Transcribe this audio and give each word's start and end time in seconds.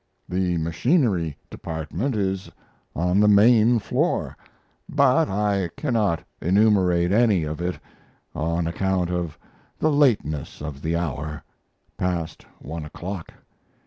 The 0.27 0.57
machinery 0.57 1.37
department 1.51 2.15
is 2.15 2.49
on 2.95 3.19
the 3.19 3.27
main 3.27 3.77
floor, 3.77 4.35
but 4.89 5.29
I 5.29 5.69
cannot 5.77 6.23
enumerate 6.41 7.11
any 7.11 7.43
of 7.43 7.61
it 7.61 7.77
on 8.33 8.65
account 8.65 9.11
of 9.11 9.37
the 9.77 9.91
lateness 9.91 10.59
of 10.59 10.81
the 10.81 10.95
hour 10.97 11.43
(past 11.99 12.47
1 12.57 12.83
o'clock). 12.83 13.31